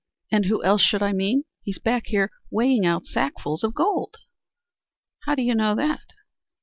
"And 0.31 0.45
who 0.45 0.63
else 0.63 0.81
should 0.81 1.03
I 1.03 1.13
mean? 1.13 1.43
He's 1.61 1.77
back 1.77 2.07
here 2.07 2.31
weighing 2.49 2.87
out 2.87 3.05
sackfuls 3.05 3.63
of 3.63 3.75
gold." 3.75 4.17
"How 5.25 5.35
do 5.35 5.43
you 5.43 5.53
know 5.53 5.75
that?" 5.75 6.01